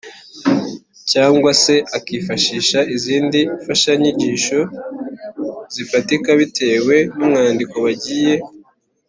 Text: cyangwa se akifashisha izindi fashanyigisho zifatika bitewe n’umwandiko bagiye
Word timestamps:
cyangwa 1.11 1.51
se 1.63 1.75
akifashisha 1.97 2.79
izindi 2.95 3.39
fashanyigisho 3.65 4.59
zifatika 5.73 6.29
bitewe 6.39 6.95
n’umwandiko 7.17 7.75
bagiye 7.85 8.35